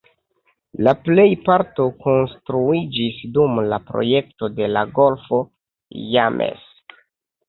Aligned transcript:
La 0.85 0.91
plejparto 1.07 1.83
konstruiĝis 2.05 3.19
dum 3.35 3.61
la 3.73 3.79
projekto 3.89 4.49
de 4.61 4.71
la 4.71 4.83
golfo 4.97 5.43
James. 6.15 6.65